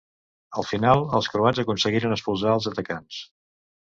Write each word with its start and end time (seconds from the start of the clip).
Al 0.59 0.63
final 0.69 1.03
els 1.19 1.29
croats 1.33 1.61
aconseguiren 1.63 2.15
expulsar 2.15 2.55
els 2.61 2.71
atacants. 2.73 3.21